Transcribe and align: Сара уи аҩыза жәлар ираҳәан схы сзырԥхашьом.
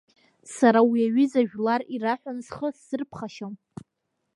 Сара 0.55 0.79
уи 0.89 0.99
аҩыза 1.07 1.41
жәлар 1.49 1.81
ираҳәан 1.95 2.37
схы 2.47 2.67
сзырԥхашьом. 2.77 3.53